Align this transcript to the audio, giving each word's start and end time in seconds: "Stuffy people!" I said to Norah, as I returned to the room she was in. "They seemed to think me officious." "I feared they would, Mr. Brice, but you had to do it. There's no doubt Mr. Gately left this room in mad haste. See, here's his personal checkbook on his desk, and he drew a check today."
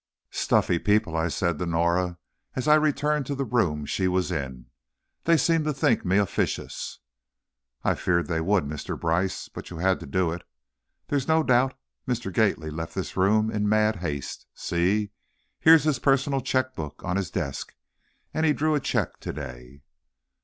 "Stuffy 0.31 0.79
people!" 0.79 1.15
I 1.15 1.27
said 1.27 1.59
to 1.59 1.67
Norah, 1.67 2.17
as 2.55 2.67
I 2.67 2.73
returned 2.73 3.27
to 3.27 3.35
the 3.35 3.45
room 3.45 3.85
she 3.85 4.07
was 4.07 4.31
in. 4.31 4.65
"They 5.25 5.37
seemed 5.37 5.65
to 5.65 5.73
think 5.73 6.03
me 6.03 6.17
officious." 6.17 6.97
"I 7.83 7.93
feared 7.93 8.25
they 8.25 8.41
would, 8.41 8.63
Mr. 8.63 8.99
Brice, 8.99 9.47
but 9.47 9.69
you 9.69 9.77
had 9.77 9.99
to 9.99 10.07
do 10.07 10.31
it. 10.31 10.41
There's 11.09 11.27
no 11.27 11.43
doubt 11.43 11.75
Mr. 12.07 12.33
Gately 12.33 12.71
left 12.71 12.95
this 12.95 13.15
room 13.15 13.51
in 13.51 13.69
mad 13.69 13.97
haste. 13.97 14.47
See, 14.55 15.11
here's 15.59 15.83
his 15.83 15.99
personal 15.99 16.41
checkbook 16.41 17.03
on 17.03 17.15
his 17.15 17.29
desk, 17.29 17.75
and 18.33 18.43
he 18.43 18.53
drew 18.53 18.73
a 18.73 18.79
check 18.79 19.19
today." 19.19 19.83